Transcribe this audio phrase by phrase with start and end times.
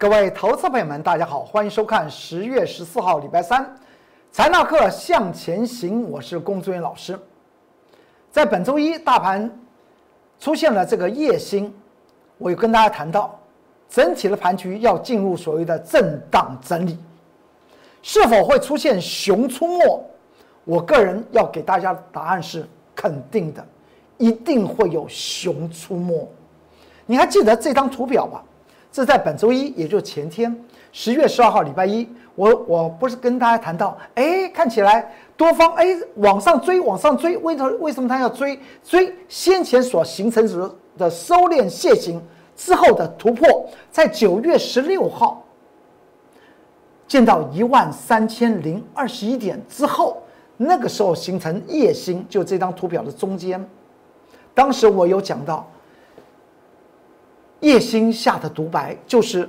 [0.00, 3.68] 各位投资朋友们，大家好，欢迎收看十月十四号礼拜三，
[4.30, 7.18] 财纳课向前行，我是龚志远老师。
[8.30, 9.50] 在本周一，大盘
[10.38, 11.74] 出现了这个夜星，
[12.38, 13.36] 我有跟大家谈到，
[13.88, 16.96] 整体的盘局要进入所谓的震荡整理，
[18.00, 20.04] 是否会出现熊出没？
[20.62, 23.66] 我个人要给大家的答案是肯定的，
[24.16, 26.28] 一定会有熊出没。
[27.04, 28.44] 你还记得这张图表吧？
[28.90, 30.54] 这在本周一，也就是前天，
[30.92, 38.58] 十月十二号，礼拜一，我我不是跟大家谈到，哎，看起来多方哎往上追，往上追，为什么为什么他要追？
[38.82, 42.20] 追先前所形成时的收敛楔形
[42.56, 45.44] 之后的突破，在九月十六号
[47.06, 50.22] 见到一万三千零二十一点之后，
[50.56, 53.64] 那个时候形成夜星，就这张图表的中间，
[54.54, 55.68] 当时我有讲到。
[57.60, 59.48] 叶星下的独白就是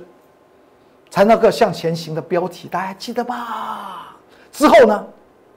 [1.10, 4.16] “才那个向前行”的标题，大家记得吧？
[4.50, 5.06] 之后呢，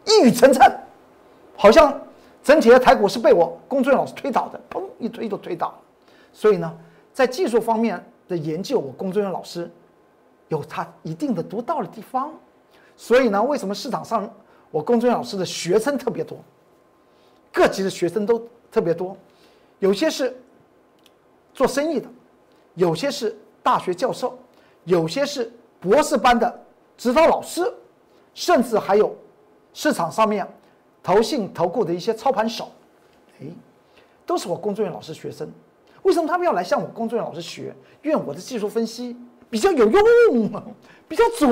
[0.06, 0.72] 一语成谶，
[1.58, 2.00] 好像
[2.44, 5.74] 整体的台股是被我龚俊老师推倒的，砰一推就推倒。
[6.32, 6.72] 所以呢，
[7.12, 9.70] 在技术方面的研究，我龚俊老师
[10.48, 12.32] 有他一定的独到的地方。
[12.96, 14.32] 所以呢，为什么市场上
[14.70, 16.38] 我龚俊老师的学生特别多，
[17.52, 19.18] 各级的学生都特别多，
[19.80, 20.36] 有些是
[21.54, 22.08] 做生意的。
[22.76, 24.38] 有些是大学教授，
[24.86, 26.64] 有些是博士班的
[26.98, 27.72] 指导老师，
[28.34, 29.16] 甚至还有
[29.74, 30.48] 市场上面
[31.02, 32.72] 投信投顾的一些操盘手，
[33.42, 33.48] 哎，
[34.26, 35.50] 都是我工作人员老师学生。
[36.02, 37.74] 为什么他们要来向我工作人员老师学？
[38.02, 39.16] 因为我的技术分析
[39.50, 40.52] 比较有用，
[41.08, 41.50] 比较准。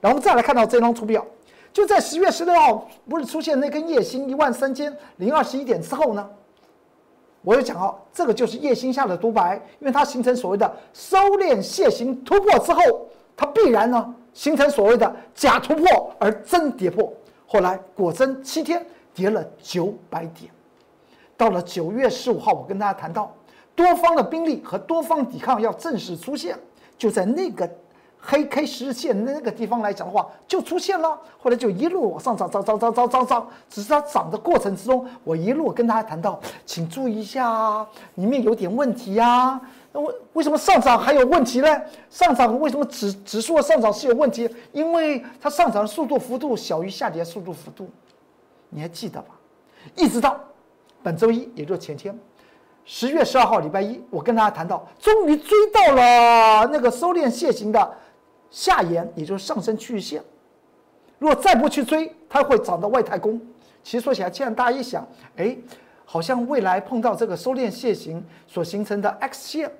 [0.00, 1.24] 然后我们再来看到这张图表，
[1.72, 6.28] 就在十月十六号不是出现那根夜星一万三千零二十一点之后呢？
[7.44, 12.80] 我有讲哦，这个就是夜星下的独白，因为它形成所谓的收敛楔形突破之后，
[13.36, 15.86] 它必然呢形成所谓的假突破
[16.18, 17.12] 而真跌破。
[17.46, 20.50] 后来果真七天跌了九百点，
[21.36, 23.32] 到了九月十五号，我跟大家谈到
[23.74, 26.58] 多方的兵力和多方抵抗要正式出现，
[26.98, 27.70] 就在那个。
[28.26, 33.46] 黑 K 十日线那个地方来讲的话，就出现了，后来就一路往上涨，涨涨涨涨涨涨。
[33.68, 39.60] 只是它涨的过程之中，我一路跟大家谈到，请注意一下，里面有点问题呀。
[39.92, 41.68] 那为为什么上涨还有问题呢？
[42.08, 44.48] 上涨为什么指指数的上涨是有问题？
[44.72, 47.90] 因为它上涨的速度幅度小于下跌速度幅度，
[48.70, 49.34] 你还记得吧？
[49.96, 50.40] 一直到
[51.02, 52.18] 本周一，也就是前天，
[52.86, 57.96] 十月十二号礼拜一，我跟大家谈到，终于追到了那个收敛楔形的。
[58.54, 60.22] 下沿也就是上升趋势线，
[61.18, 63.40] 如果再不去追，它会涨到外太空。
[63.82, 65.04] 其实说起来，既然大家一想，
[65.34, 65.56] 哎，
[66.04, 69.72] 好像未来碰到这个收敛楔形所形成的 X 线，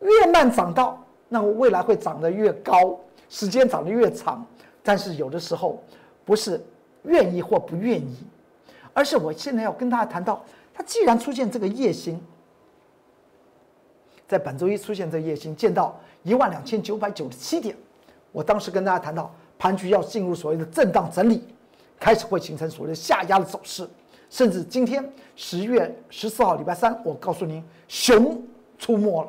[0.00, 4.44] 越慢涨到，那未来会涨得越高，时间涨得越长。
[4.82, 5.80] 但是有的时候
[6.24, 6.60] 不是
[7.04, 8.16] 愿意或不愿意，
[8.92, 10.44] 而是我现在要跟大家谈到，
[10.74, 12.20] 它既然出现这个夜星，
[14.26, 15.96] 在本周一出现这个夜星，见到。
[16.22, 17.76] 一万两千九百九十七点，
[18.30, 21.44] 我当时跟大家谈到，盘局要进入所谓的震荡整理，
[21.98, 23.88] 开始会形成所谓的下压的走势，
[24.30, 28.40] 甚至今天十月十四号礼拜三，我告诉您，熊
[28.78, 29.28] 出没了，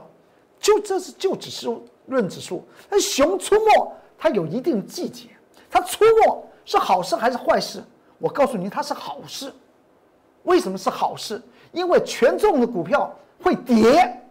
[0.59, 1.67] 就这是就只是
[2.05, 5.29] 论指数，那熊出没它有一定的季节，
[5.69, 7.83] 它出没是好事还是坏事？
[8.19, 9.51] 我告诉您，它是好事，
[10.43, 11.41] 为什么是好事？
[11.71, 14.21] 因为权重的股票会跌，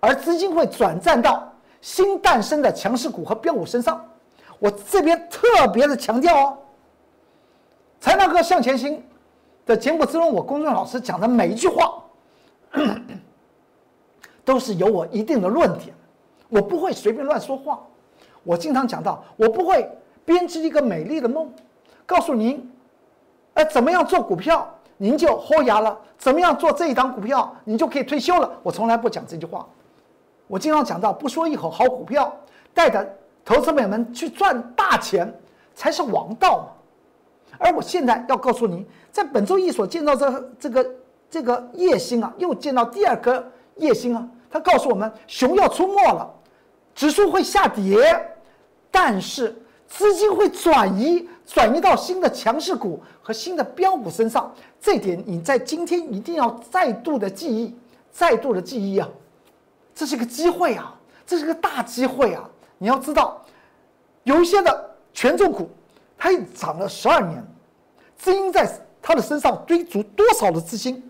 [0.00, 1.50] 而资金会转战到。
[1.80, 4.04] 新诞生的强势股和标股身上，
[4.58, 6.58] 我这边特别的强调哦。
[8.00, 9.02] 财纳克向前行
[9.66, 12.02] 的节目之中，我公众老师讲的每一句话，
[14.44, 15.94] 都是有我一定的论点，
[16.48, 17.80] 我不会随便乱说话。
[18.44, 19.88] 我经常讲到，我不会
[20.24, 21.52] 编织一个美丽的梦，
[22.06, 22.70] 告诉您，
[23.54, 28.50] 哎，怎么样做股票，您就豁牙了；怎么样做这一档股票，您就可以退休了。
[28.62, 29.66] 我从来不讲这句话。
[30.48, 32.34] 我经常讲到，不说一口好股票，
[32.74, 33.06] 带着
[33.44, 35.32] 投资者们去赚大钱
[35.74, 36.66] 才是王道嘛。
[37.58, 40.94] 而我现在要告诉您，在本周一所见到这这个
[41.30, 43.44] 这个夜星啊，又见到第二颗
[43.76, 46.28] 夜星啊，它告诉我们熊要出没了，
[46.94, 47.96] 指数会下跌，
[48.90, 49.54] 但是
[49.86, 54.52] 资金会转移，转移到新的强势股和新的标股身上。
[54.80, 57.74] 这点你在今天一定要再度的记忆，
[58.10, 59.08] 再度的记忆啊。
[59.98, 60.94] 这是个机会啊，
[61.26, 62.48] 这是个大机会啊！
[62.78, 63.44] 你要知道，
[64.22, 65.68] 有一些的权重股，
[66.16, 67.44] 它涨了十二年，
[68.16, 68.70] 资金在
[69.02, 71.02] 它的身上堆足多少的资金？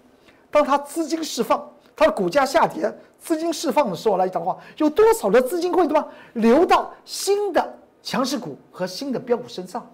[0.50, 9.86] 当它资金释放，它的股价下跌，资金释放的时候来讲的话，有多少的资金会对吧流到新的强势股和新的标股身上？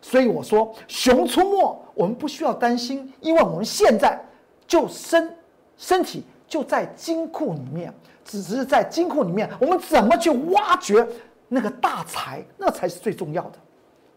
[0.00, 4.20] 所以我说熊出没，我们不需要担心，因为我们现在
[4.66, 5.32] 就身
[5.76, 7.90] 身体就在金库里面，
[8.26, 11.08] 只是在金库里面，我们怎么去挖掘
[11.48, 13.52] 那个大财，那才是最重要的。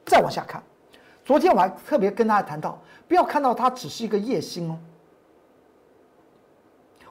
[0.06, 0.62] 再往下看，
[1.24, 2.78] 昨天我还特别跟大家谈到，
[3.08, 4.78] 不要看到它只是一个夜星哦。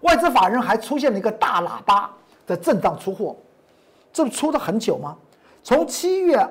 [0.03, 2.15] 外资法人还出现了一个大喇叭
[2.47, 3.35] 的震荡出货，
[4.13, 5.17] 这不出的很久吗？
[5.63, 6.47] 从七月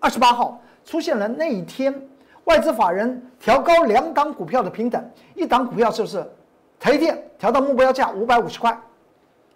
[0.00, 1.94] 二十八号出现了那一天，
[2.46, 6.28] 外资法人调高两档股票的平等，一档股票就是
[6.78, 8.78] 台电调到目标价五百五十块，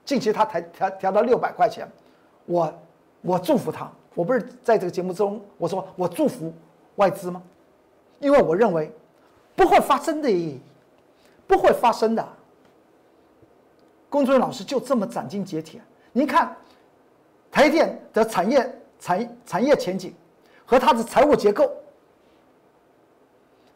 [0.04, 1.90] 近期它调调调到六百块钱，
[2.46, 2.72] 我
[3.20, 6.52] 我祝福他，我不是在这个节目中我说我祝福
[6.96, 7.42] 外资吗？
[8.18, 8.92] 因为我认为
[9.54, 10.60] 不会发生的，
[11.46, 12.26] 不会发生的。
[14.08, 15.80] 工作人员老师就这么斩钉截铁。
[16.12, 16.54] 您看，
[17.50, 20.14] 台电的产业产产业前景
[20.66, 21.70] 和它的财务结构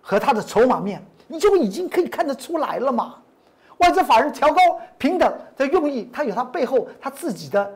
[0.02, 3.22] 和它的筹码面，你就已经可以看得出来了嘛。
[3.78, 4.60] 外资法人调高
[4.98, 7.72] 平等的用意，它有它背后它自己的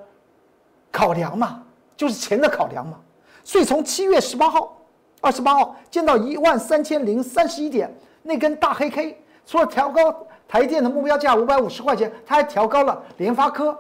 [0.91, 1.63] 考量嘛，
[1.97, 2.99] 就是钱的考量嘛。
[3.45, 4.77] 所以从七月十八号、
[5.21, 7.93] 二十八号见到一万三千零三十一点
[8.23, 10.27] 那根大黑 K，除了调高。
[10.51, 13.79] 台电的目标价五百五十块钱，它还调高了联发科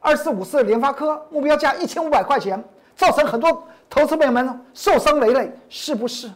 [0.00, 2.62] 二四五四联发科目标价一千五百块钱，
[2.94, 6.30] 造成很多投资朋友们受伤累累，是不是？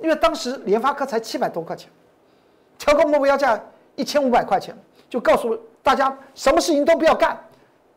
[0.00, 1.90] 因为当时联发科才七百多块钱，
[2.78, 3.60] 调高目标价
[3.98, 4.74] 一千五百块钱，
[5.10, 7.38] 就告诉大家什么事情都不要干，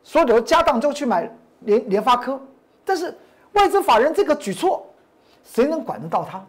[0.03, 2.37] 所有的家当就去买联联发科。
[2.83, 3.15] 但是
[3.53, 4.83] 外资法人这个举措，
[5.43, 6.43] 谁能管得到他？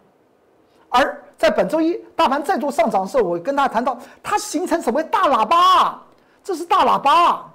[0.89, 6.01] 而在本周一大盘再度上涨的时候，我跟大家谈到，它形成什么大喇叭？
[6.43, 7.49] 这是大喇叭，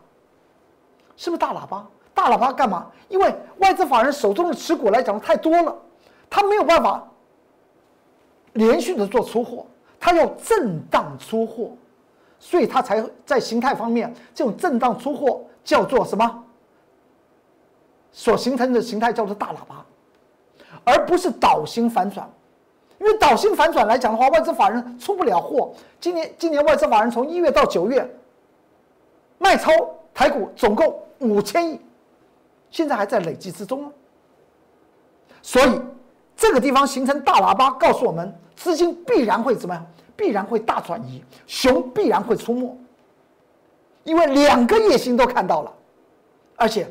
[1.16, 1.86] 是不是大喇叭？
[2.14, 2.86] 大喇叭干嘛？
[3.08, 5.76] 因为外资法人手中的持股来讲太多了，
[6.30, 7.06] 他没有办法
[8.54, 9.66] 连续的做出货，
[10.00, 11.70] 他要震荡出货，
[12.40, 16.44] 所以他才在形态方面，这种震荡出货叫做什么？
[18.12, 19.84] 所形成的形态叫做大喇叭，
[20.84, 22.28] 而不是倒型反转。
[22.98, 25.72] 因为导性反转来讲的话，外资法人出不了货。
[26.00, 28.08] 今年今年外资法人从一月到九月
[29.38, 29.70] 卖超
[30.12, 31.80] 台股总共五千亿，
[32.70, 33.92] 现在还在累计之中。
[35.42, 35.80] 所以
[36.36, 39.86] 这个地方形成大喇叭，告诉我们资金必然会怎么样？
[40.18, 42.78] 必然会大转移，熊必然会出没。
[44.04, 45.72] 因为两个野心都看到了，
[46.56, 46.86] 而且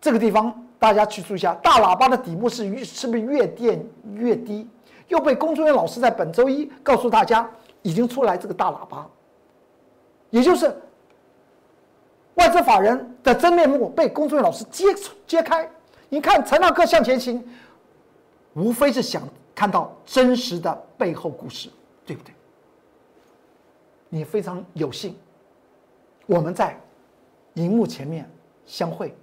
[0.00, 0.54] 这个地方。
[0.80, 4.66] 大家去注意一下，大喇叭的底部是越是不是越垫越低？
[5.08, 7.46] 又被工作人员老师在本周一告诉大家，
[7.82, 9.06] 已经出来这个大喇叭，
[10.30, 10.74] 也就是
[12.36, 14.86] 外资法人的真面目被工作人员老师揭
[15.26, 15.70] 揭开。
[16.08, 17.46] 你看陈大哥向前行，
[18.54, 19.22] 无非是想
[19.54, 21.68] 看到真实的背后故事，
[22.04, 22.34] 对不对？
[24.08, 25.16] 你非常有幸，
[26.26, 26.78] 我们在
[27.54, 28.28] 荧幕前面
[28.66, 29.14] 相会。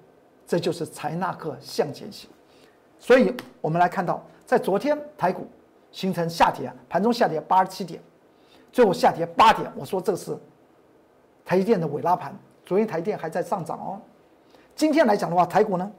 [0.45, 2.29] 这就是财纳克向前行，
[2.99, 5.45] 所以我们来看到，在昨天台股
[5.91, 8.01] 形成下跌，盘中下跌八十七点，
[8.71, 9.69] 最后下跌八点。
[9.75, 10.37] 我说这是
[11.43, 12.33] 台积电的尾拉盘，
[12.65, 14.01] 昨天台电还在上涨哦。
[14.73, 15.91] 今天来讲的话，台股呢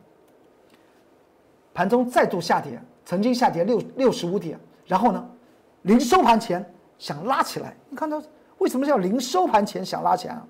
[1.74, 5.26] 盘中再度下跌，曾经下跌六六十五点，然后呢
[5.82, 6.62] 临收盘前
[6.98, 8.22] 想拉起来，你看到
[8.58, 10.34] 为什么叫临收盘前想拉起来？
[10.34, 10.46] 啊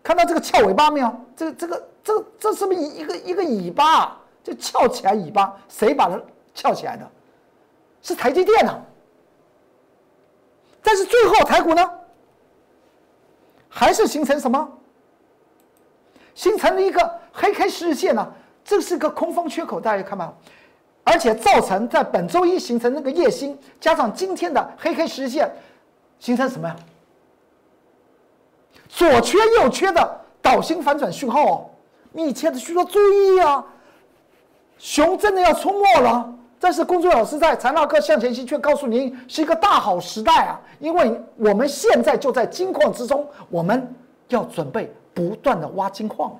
[0.00, 1.12] 看到这个翘尾巴没有？
[1.34, 3.96] 这个这个这个这是不是一个一个尾巴？
[3.96, 4.20] 啊？
[4.44, 6.22] 这翘起来尾巴，谁把它
[6.54, 7.10] 翘起来的？
[8.00, 8.80] 是台积电呐。
[10.80, 11.90] 但是最后台股呢，
[13.68, 14.78] 还是形成什么？
[16.34, 18.32] 形成了一个黑 K 十日线呢？
[18.64, 20.38] 这是个空方缺口，大家看到
[21.10, 25.50] 而且造成在本周一形成那个夜星，加上今天的黑 K 十日线，
[26.20, 26.76] 形成什么呀？
[28.90, 31.66] 左缺右缺的导星反转讯号哦，
[32.12, 33.64] 密切的去说注意啊，
[34.76, 36.30] 熊真的要出没了。
[36.60, 43.94] 但是工作老师在财纳课向前行却告诉您是一个大好时代啊，因为我们现在就在金矿之中，我们
[44.28, 46.38] 要准备不断的挖金矿，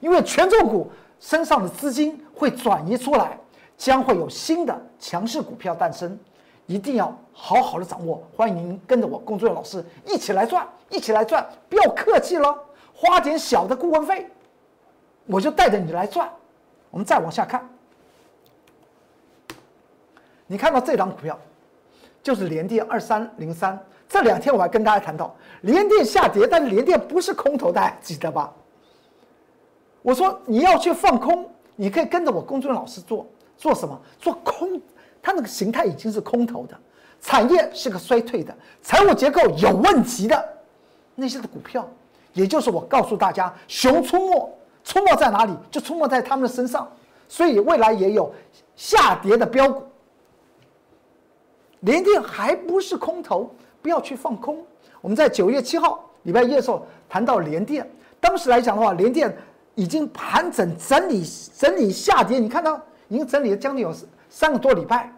[0.00, 3.38] 因为权重股身上的资金会转移出来，
[3.78, 6.18] 将会有新的强势股票诞生。
[6.66, 12.54] 一定要好好的掌握，欢迎您跟着我工作人老师一起来赚，一起来赚，不要客气了，
[12.92, 14.28] 花点小的顾问费，
[15.24, 16.30] 我就带着你来赚。
[16.90, 17.66] 我们再往下看，
[20.46, 21.38] 你看到这张股票，
[22.22, 28.52] 就是联电二三零三，这两天我还跟大家谈到，联电下跌，但是联电不是空头，大家记得吧？
[30.02, 33.26] 我说你要去放空，你可以跟着我龚俊老师做
[33.58, 34.00] 做什么？
[34.18, 34.80] 做空，
[35.20, 36.78] 它那个形态已经是空头的，
[37.20, 40.48] 产业是个衰退的，财务结构有问题的
[41.16, 41.86] 那些的股票，
[42.32, 45.52] 也就是我告诉大家，熊出没，出没在哪里？
[45.70, 46.90] 就出没在他们的身上，
[47.28, 48.32] 所以未来也有
[48.76, 49.82] 下跌的标股。
[51.80, 54.64] 联电还不是空头，不要去放空。
[55.00, 57.88] 我们在九月七号礼拜一的时候谈到联电，
[58.20, 59.36] 当时来讲的话，联电
[59.74, 61.24] 已经盘整整理
[61.56, 63.94] 整理下跌，你看到已经整理了将近有
[64.28, 65.12] 三个多礼拜，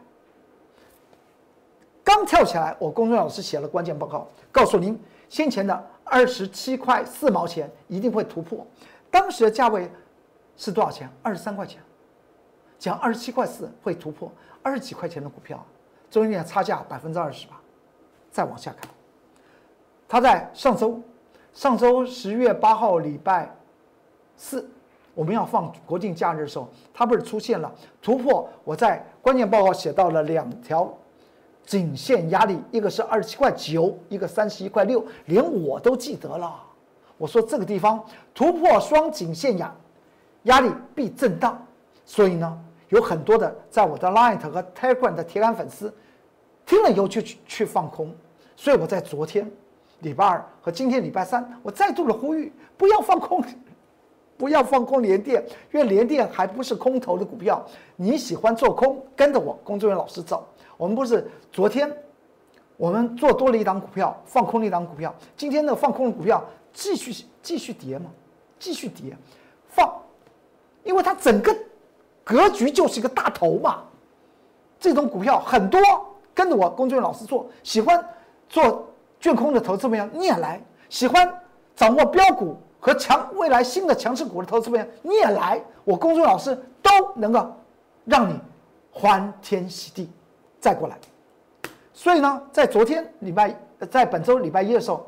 [2.03, 8.67] 刚跳起来，我公众老师写了关键报告，告诉您先前的二十七块四毛钱一定会突破，
[9.11, 9.91] 当时的价位
[10.57, 11.11] 是多少钱？
[11.23, 11.83] 二十三块钱，
[12.79, 14.31] 讲二十七块四会突破
[14.63, 15.65] 二十几块钱的股票。
[16.11, 17.61] 中间差价百分之二十吧，
[18.33, 18.91] 再往下看，
[20.09, 21.01] 它在上周，
[21.53, 23.55] 上周十月八号礼拜
[24.37, 24.69] 四，
[25.21, 28.49] 我们要放国庆假日的时候，它不是出现了突破？
[28.65, 30.91] 我在关键报告写到了两条
[31.67, 36.59] 颈线压力，一个是二十七块九，一个三十一块六，连我都记得了。
[37.19, 38.03] 我说这个地方
[38.35, 39.77] 突破双颈线压
[40.45, 41.63] 压力必震荡，
[42.07, 42.59] 所以呢。
[42.89, 45.95] 有很多的在我的 Line 和 Telegram 的铁杆粉丝，
[46.65, 48.13] 听了以后就去去放空，
[48.57, 49.49] 所以我在昨天
[50.01, 53.45] 礼拜二和今天礼拜三，我再度的呼吁不要放空，
[54.41, 57.63] 不要放空联电，因为联电还不是空头的股票。
[57.97, 60.49] 你喜欢做空，跟着我工作人员老师走。
[60.79, 61.95] 我们不是昨天
[62.79, 66.43] 我们做多了一档股票，放空了一档股票，今天呢放空的股票
[66.73, 68.07] 继续继续跌吗？
[68.59, 69.15] 继续跌，
[69.69, 69.95] 放，
[70.85, 71.55] 因为它整个。
[72.23, 73.83] 格局就是一个大头嘛，
[74.79, 75.81] 这种股票很多，
[76.33, 78.03] 跟着我工作人员老师做，喜欢
[78.49, 81.29] 做卷空的投资朋友你也来；喜欢
[81.75, 87.55] 掌握标股和强未来新的强势股的投资朋友你也来，我工作人员老师都能够
[88.07, 88.35] 让你
[88.91, 90.11] 欢天喜地
[90.59, 90.99] 再过来。
[91.93, 93.55] 所以呢，在昨天礼拜，
[93.91, 95.07] 在本周礼拜一的时候，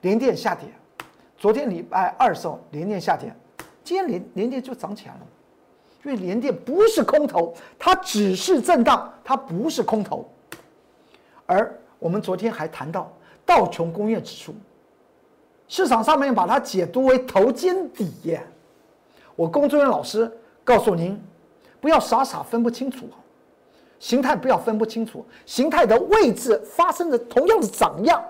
[0.00, 0.68] 连电下跌；
[1.36, 3.30] 昨天礼拜二的时候，连电下跌，
[3.84, 5.20] 今天连连电就涨起来了。
[6.02, 10.28] 因为连电不是空头，它只是震荡，它不是空头。
[11.46, 13.10] 而我们昨天还谈到
[13.46, 14.54] 道琼工业指数，
[15.74, 18.38] 市场上面把它解读为头肩底。
[19.34, 20.30] 我工作人员老师
[20.62, 21.20] 告诉您，
[21.80, 23.08] 不要傻傻分不清楚，
[23.98, 28.24] 形态不要分不清楚，形态的位置发生的同样的涨样，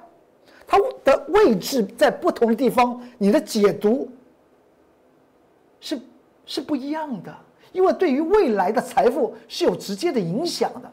[0.67, 4.09] 它的位置在不同的地方，你的解读
[5.81, 6.01] 是
[6.47, 7.31] 是不一样的。
[7.73, 10.91] 因为对于未来的财富是有直接的影响的。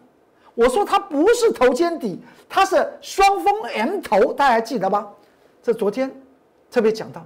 [0.53, 5.08] 我说它不是头肩底，它是双峰 M 头，大家还记得吗？
[5.63, 6.12] 这昨天
[6.71, 7.21] 特别讲到，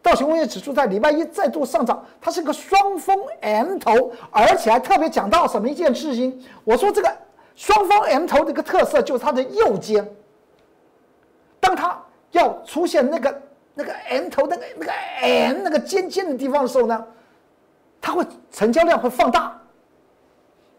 [0.00, 6.42] 道琼工业指数在礼拜一再度上涨，它是个双峰 M 头，而且还特别讲到什么一件事情？
[6.64, 7.16] 我说这个
[7.54, 10.10] 双峰 M 头的一个特色就是它的右肩，
[11.60, 13.42] 当它要出现那个
[13.74, 17.06] 那个 M 头那个那个 M 那个尖尖的地方的时候呢？
[18.00, 19.56] 它会成交量会放大，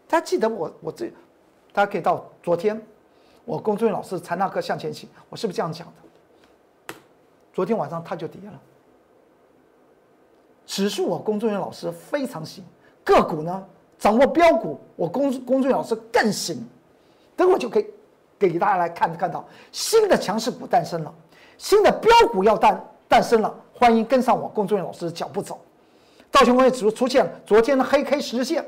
[0.06, 1.06] 大家记得我我这，
[1.72, 2.78] 大家可以到昨天，
[3.46, 6.03] 我龚作人员老师财纳课向前行，我是不是这样讲的？
[7.54, 8.60] 昨天晚上它就跌了，
[10.66, 12.64] 指数我龚作人员老师非常行，
[13.04, 13.64] 个股呢
[13.96, 16.66] 掌握标股，我龚龚作人员老师更行，
[17.36, 17.86] 等会就可以
[18.36, 21.14] 给大家来看看到新的强势股诞生了，
[21.56, 25.60] 新的标股要诞诞生了，欢迎跟上我龚作人员老师的脚步走。
[26.32, 28.66] 道琼工业指数出现昨天的黑 K 十日线，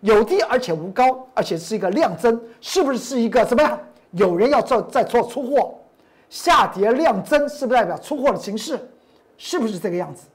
[0.00, 3.80] 有低而且无高，而且是一个量增，是不是是一个怎么样？
[4.10, 5.74] 有人要做在做出货，
[6.28, 8.78] 下跌量增是不是代表出货的形式？
[9.38, 10.26] 是不是这个样子？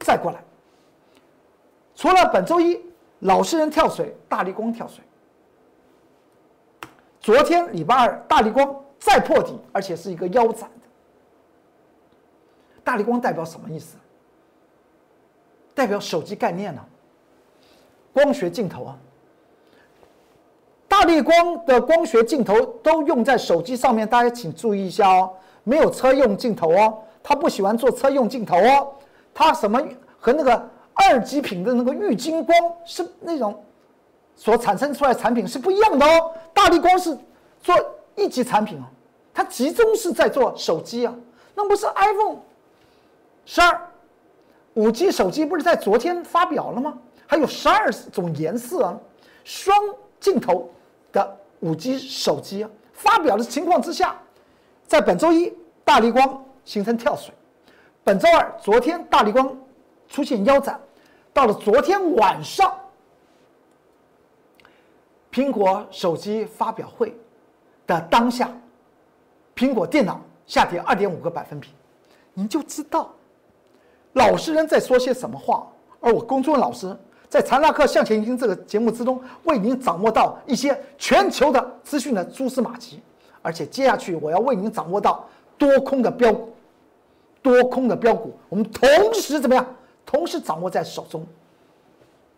[0.00, 0.42] 再过来，
[1.94, 2.80] 除了本周一
[3.20, 5.02] 老实人跳水，大力光跳水，
[7.20, 10.86] 昨天礼拜二大力光再破底，而且是一个腰斩的。
[12.84, 13.96] 大力光代表什么意思？
[15.74, 16.84] 代表手机概念呢？
[18.12, 18.98] 光学镜头啊，
[20.98, 25.30] 大力光的光学镜头都用在手机上面，大家请注意一下哦，
[25.62, 28.94] 没有车用镜头哦，他不喜欢做车用镜头哦，
[29.34, 29.78] 他什么
[30.18, 33.62] 和那个二级品的那个玉金光是那种
[34.34, 37.14] 所产生出来产品是不一样的哦，大力光是
[37.60, 37.76] 做
[38.14, 38.84] 一级产品哦，
[39.34, 41.14] 它集中是在做手机啊，
[41.54, 42.38] 那不是 iPhone
[43.44, 43.78] 十二。
[44.72, 46.96] 五 G 手机不是在昨天发表了吗？
[47.26, 48.98] 还有十二种颜色啊、
[49.44, 49.76] 双
[50.20, 50.70] 镜头
[51.16, 52.66] 的五 G 手机！
[52.92, 54.14] 发表的情况之下，
[54.86, 55.50] 在本周一，
[55.82, 57.32] 大力光形成跳水；
[58.04, 59.56] 本周二，昨天大力光
[60.08, 60.78] 出现腰斩，
[61.32, 62.74] 到了昨天晚上，
[65.32, 67.14] 苹果手机发表会
[67.86, 68.50] 的当下，
[69.54, 71.70] 苹果电脑下跌二点五个百分比，
[72.34, 73.10] 你就知道
[74.12, 75.66] 老实人在说些什么话。
[76.00, 76.96] 而我公众老师
[77.28, 83.00] 在财纳克向前行这个节目之中，为您掌握到一些全球的资讯的蛛丝马迹。
[83.42, 85.24] 而且接下去我要为您掌握到
[85.56, 86.34] 多空的标，
[87.42, 89.64] 多空的标股，我们同时怎么样？
[90.04, 91.26] 同时掌握在手中，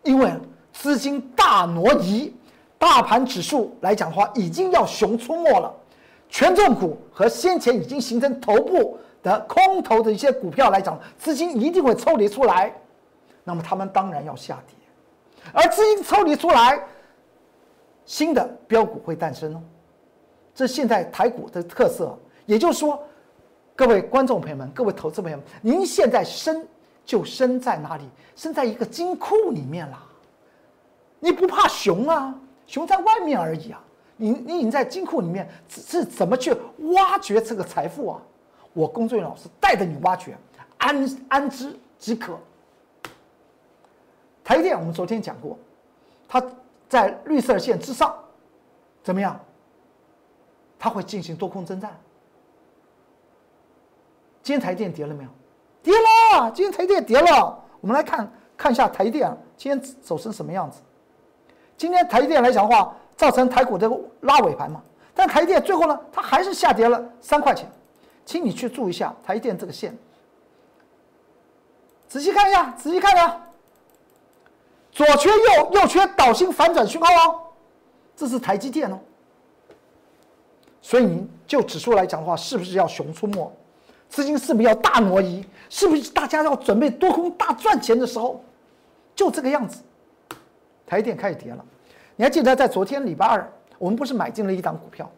[0.03, 0.31] 因为
[0.73, 2.33] 资金大挪移，
[2.77, 5.71] 大盘指数来讲的话，已经要熊出没了。
[6.29, 12.71] 权重股和先前已经形成头部的空头的一些股票来讲，资金一定会抽离出来，
[13.43, 14.75] 那么他们当然要下跌，
[15.53, 16.79] 而资金抽离出来，
[18.05, 19.61] 新的标股会诞生哦。
[20.53, 23.01] 这现在台股的特色，也就是说，
[23.75, 26.67] 各位观众朋友们、各位投资朋友们，您现在身
[27.05, 28.03] 就身在哪里？
[28.35, 30.03] 身在一个金库里面啦。
[31.19, 32.33] 你不怕熊啊？
[32.67, 33.81] 熊在外面而已啊。
[34.17, 36.53] 你你已经在金库里面，是怎么去
[36.93, 38.21] 挖掘这个财富啊？
[38.73, 40.37] 我工作人员老师带着你挖掘，
[40.77, 42.37] 安安之即可。
[44.49, 45.55] 台电我们昨天讲过，
[46.27, 46.43] 它
[46.87, 48.11] 在绿色线之上，
[49.03, 49.39] 怎么样？
[50.79, 51.95] 它会进行多空征战。
[54.41, 55.29] 今天台电跌了没有？
[55.83, 57.63] 跌了，今天台电跌了。
[57.79, 58.27] 我们来看
[58.57, 60.81] 看一下台电今天走成什么样子。
[61.77, 63.87] 今天台电来讲的话，造成台股的
[64.21, 64.81] 拉尾盘嘛。
[65.13, 67.71] 但台电最后呢，它还是下跌了三块钱。
[68.25, 69.95] 请你去注意一下台电这个线，
[72.07, 73.45] 仔细看一下，仔细看啊。
[74.99, 77.39] 左缺右，右缺导星反转讯号哦，
[78.17, 78.99] 这是台积电哦。
[80.81, 83.49] 所以，您就指数来讲的话，是不是要熊出没？
[84.09, 85.45] 资金是不是要大挪移？
[85.69, 88.43] 是不是大家要准备多空大赚钱的时候？
[89.15, 89.81] 就这个样子，
[90.85, 91.63] 台电开始跌了。
[92.17, 95.09] 你还记得在昨天礼拜二，我们不是买进了一档股票？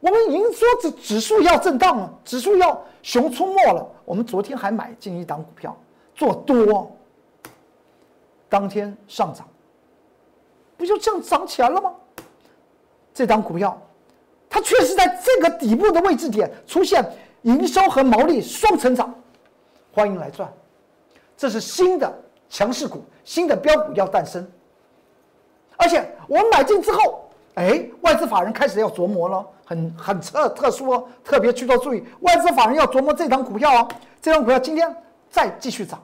[0.00, 3.90] 我们已经说指指数要震荡了，指数要熊出没了。
[4.04, 5.74] 我们昨天还买进一档股票
[6.14, 6.94] 做多，
[8.48, 9.46] 当天上涨，
[10.76, 11.92] 不就这样涨起来了吗？
[13.12, 13.80] 这档股票。
[14.50, 17.04] 它确实在这个底部的位置点出现
[17.42, 19.14] 营收和毛利双成长，
[19.92, 20.50] 欢迎来赚，
[21.36, 22.10] 这是新的
[22.48, 24.50] 强势股，新的标股要诞生。
[25.76, 33.88] 而且我买进之后，哎，外资法人开始要琢磨了，很很特特殊哦，特别去做注意，外资法人要琢磨这张股票哦，
[34.22, 34.96] 这张股票今天
[35.28, 36.02] 再继续涨。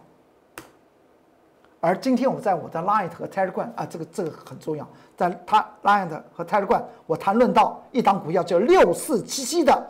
[1.85, 9.87] 而今天我在我的 Line 和 Telegram 啊，这个这个很重要，在他 Line 和 Telegram，我谈论到一档股票叫六四七七的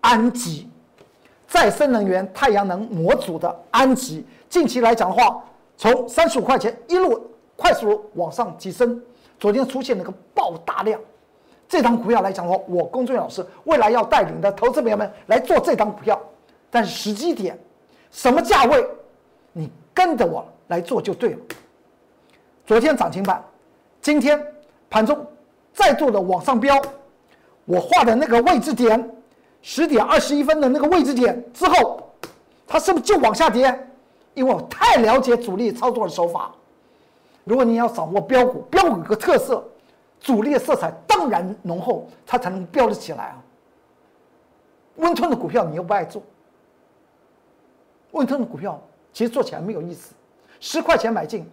[0.00, 0.70] 安吉，
[1.48, 5.42] 再生能源太阳能模组的安吉，近期来讲的话，
[5.76, 9.02] 从三十五块钱一路快速往上提升，
[9.40, 11.00] 昨天出现了个爆大量，
[11.68, 16.16] 这档股票来讲的话，我龚俊老师未来要带领的投资朋友们来做这档股票，
[16.70, 17.58] 但是时机点，
[18.12, 18.86] 什么价位，
[19.52, 20.46] 你跟着我。
[20.72, 21.38] 来做就对了。
[22.66, 23.44] 昨天涨停板，
[24.00, 24.42] 今天
[24.88, 25.26] 盘中
[25.74, 26.80] 再度的往上飙，
[27.66, 29.10] 我画的那个位置点，
[29.60, 32.10] 十点二十一分的那个位置点之后，
[32.66, 33.78] 它是不是就往下跌？
[34.32, 36.50] 因为我太了解主力操作的手法。
[37.44, 39.62] 如果你要掌握标股，标股有个特色，
[40.20, 43.42] 主力的色彩当然浓厚，它才能飙得起来啊。
[44.96, 46.22] 温吞的股票你又不爱做，
[48.12, 48.80] 温吞的股票
[49.12, 50.14] 其实做起来没有意思。
[50.62, 51.44] 十块钱买进，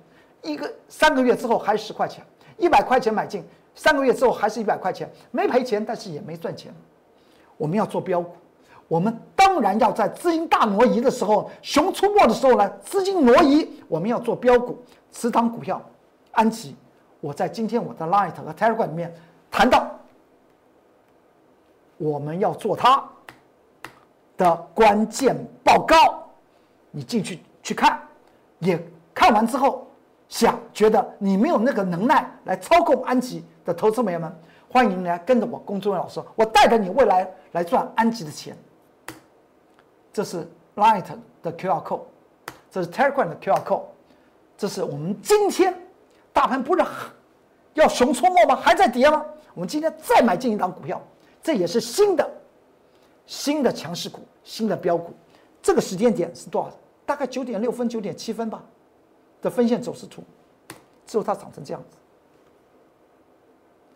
[0.43, 2.23] 一个三个月之后还是十块钱；
[2.57, 3.43] 一百块钱买进，
[3.73, 6.71] 三个月之后还是一百块钱，没赔钱，但是也没赚钱。
[7.57, 8.35] 我们要做标股，
[8.87, 14.77] 我们当然要在资金大挪移的时候、熊出没的时候呢，资金挪移，我们要做标股。
[15.11, 15.81] 持仓股票，
[16.33, 16.75] 安琪，
[17.19, 19.11] 我在今天我的 Light 和 Telegram 里面
[19.49, 19.89] 谈到，
[21.97, 23.03] 我们要做它
[24.37, 26.29] 的关键报告，
[26.91, 27.99] 你进去去看，
[28.59, 28.79] 也。
[29.29, 29.85] 看完之后，
[30.27, 34.35] 想觉得你没有那个能耐来操控安吉的投资朋友们，
[34.71, 38.57] 欢迎来跟着我龚志伟老师，我带着你未来来赚安吉的钱。
[40.11, 41.05] 这是 Light
[41.43, 42.01] 的 QR code，
[42.71, 43.83] 这是 Telegram 的 QR code，
[44.57, 45.79] 这是我们今天
[46.33, 46.83] 大盘不是
[47.75, 48.55] 要熊出没吗？
[48.55, 49.23] 还在跌吗？
[49.53, 50.99] 我们今天再买进一档股票，
[51.43, 52.27] 这也是新的
[53.27, 55.13] 新的强势股，新的标股。
[55.61, 56.71] 这个时间点是多少？
[57.05, 58.63] 大概九点六分、九点七分吧。
[59.41, 60.23] 的分线走势图，
[61.05, 61.97] 之后它长成这样子，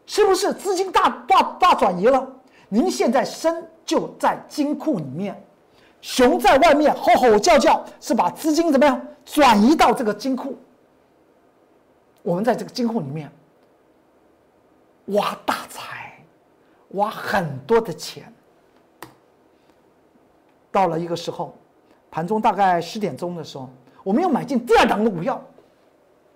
[0.06, 2.28] 是不是资金大大大转移了？
[2.70, 5.42] 您现在身就在金库里面，
[6.02, 10.58] 熊在外面吼吼叫叫，是把资金怎么样转移到这个金库？
[12.22, 13.30] 我们在这个金库里面
[15.08, 16.18] 挖大财，
[16.92, 18.34] 挖很多的钱。
[20.72, 21.54] 到了一个时候，
[22.10, 23.70] 盘中大概十点钟的时候，
[24.04, 25.42] 我们要买进第二档的股票。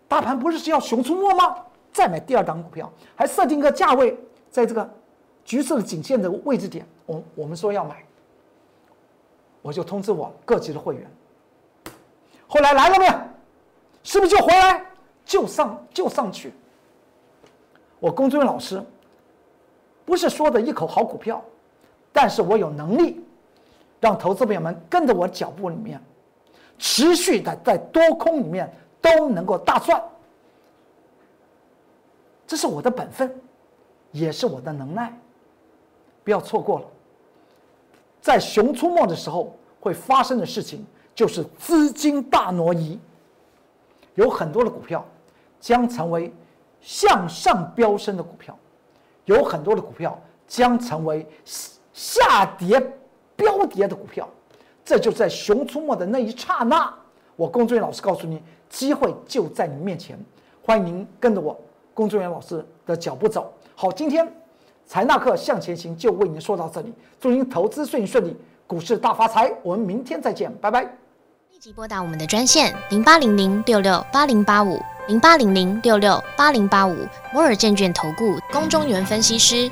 [0.08, 1.58] 大盘不是是要熊出没吗？
[1.92, 4.18] 再买第二档股票，还设定个价位，
[4.50, 4.90] 在这个
[5.44, 8.06] 橘色的颈线的位置点，我我们说要买，
[9.62, 11.06] 我就通知我各级的会员。
[12.48, 13.14] 后来来了没有？
[14.04, 14.86] 是不是就回来？
[15.26, 16.54] 就上就上去。
[18.00, 18.82] 我龚俊老师
[20.06, 21.44] 不是说的一口好股票，
[22.14, 23.22] 但是我有能力
[24.00, 26.02] 让投资朋友们跟着我脚步里面，
[26.78, 30.02] 持续的在多空里面都能够大赚。
[32.46, 33.34] 这是我的本分，
[34.12, 35.12] 也是我的能耐。
[36.24, 36.86] 不要错过了，
[38.22, 40.86] 在熊出没的时候会发生的事情，
[41.16, 43.00] 就是资金大挪移，
[44.16, 45.06] 有很多的股票。
[45.60, 46.32] 将成为
[46.82, 48.56] 向上飙升的股票，
[49.26, 51.28] 有很多的股票将成为
[51.92, 52.80] 下跌
[53.36, 54.30] 飙跌的股票，
[54.88, 56.90] 这就在熊出没的那一刹那，
[57.36, 60.18] 我龚志远老师告诉你，机会就在你面前，
[60.64, 61.60] 欢迎您跟着我
[61.94, 63.54] 龚志远老师的脚步走。
[63.76, 64.26] 好，今天
[64.86, 68.34] 财纳克向前行就为您说到这里，祝您投资顺顺利，
[68.66, 69.54] 股市大发财。
[69.62, 70.84] 我们明天再见，拜拜。
[71.52, 74.80] 立即拨打我们的专线零八零零六六八零八五。
[75.08, 76.94] 零八零零六六八零八五
[77.34, 79.72] 摩尔证券投顾龚中原分析师，